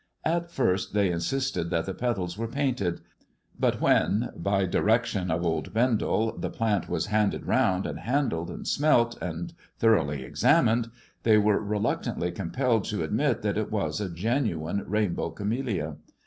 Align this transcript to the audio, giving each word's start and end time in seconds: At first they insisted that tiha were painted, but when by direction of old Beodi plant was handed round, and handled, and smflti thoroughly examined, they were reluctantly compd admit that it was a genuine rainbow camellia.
At 0.25 0.49
first 0.49 0.95
they 0.95 1.11
insisted 1.11 1.69
that 1.69 1.85
tiha 1.85 2.35
were 2.35 2.47
painted, 2.47 3.01
but 3.59 3.79
when 3.79 4.31
by 4.35 4.65
direction 4.65 5.29
of 5.29 5.45
old 5.45 5.75
Beodi 5.75 6.51
plant 6.51 6.89
was 6.89 7.05
handed 7.05 7.45
round, 7.45 7.85
and 7.85 7.99
handled, 7.99 8.49
and 8.49 8.65
smflti 8.65 9.53
thoroughly 9.77 10.23
examined, 10.23 10.89
they 11.21 11.37
were 11.37 11.61
reluctantly 11.63 12.31
compd 12.31 12.99
admit 12.99 13.43
that 13.43 13.59
it 13.59 13.71
was 13.71 14.01
a 14.01 14.09
genuine 14.09 14.83
rainbow 14.87 15.29
camellia. 15.29 15.97